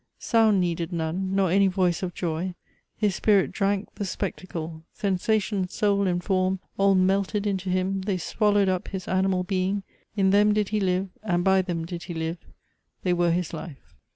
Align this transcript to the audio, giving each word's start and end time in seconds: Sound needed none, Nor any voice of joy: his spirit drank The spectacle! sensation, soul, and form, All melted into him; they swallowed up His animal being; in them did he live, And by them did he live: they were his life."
Sound 0.17 0.59
needed 0.59 0.91
none, 0.91 1.35
Nor 1.35 1.51
any 1.51 1.67
voice 1.67 2.01
of 2.01 2.15
joy: 2.15 2.55
his 2.97 3.13
spirit 3.13 3.51
drank 3.51 3.93
The 3.93 4.05
spectacle! 4.05 4.81
sensation, 4.91 5.67
soul, 5.67 6.07
and 6.07 6.23
form, 6.23 6.59
All 6.75 6.95
melted 6.95 7.45
into 7.45 7.69
him; 7.69 8.01
they 8.01 8.17
swallowed 8.17 8.67
up 8.67 8.87
His 8.87 9.07
animal 9.07 9.43
being; 9.43 9.83
in 10.15 10.31
them 10.31 10.53
did 10.55 10.69
he 10.69 10.79
live, 10.79 11.09
And 11.21 11.43
by 11.43 11.61
them 11.61 11.85
did 11.85 12.05
he 12.05 12.15
live: 12.15 12.39
they 13.03 13.13
were 13.13 13.29
his 13.29 13.53
life." 13.53 13.95